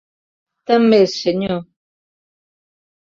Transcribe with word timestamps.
Tant 0.71 0.87
m'és, 0.93 1.19
senyor. 1.25 1.61